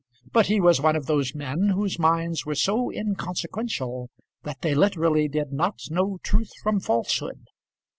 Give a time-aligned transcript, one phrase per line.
[0.33, 4.09] But he was one of those men whose minds were so inconsequential
[4.41, 7.45] that they literally did not know truth from falsehood.